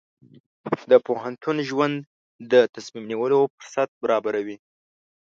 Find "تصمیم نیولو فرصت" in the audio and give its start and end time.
2.75-3.89